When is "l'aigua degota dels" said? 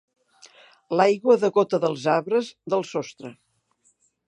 0.99-2.07